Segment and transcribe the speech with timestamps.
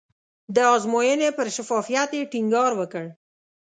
[0.55, 3.05] د ازموینې پر شفافیت یې ټینګار وکړ.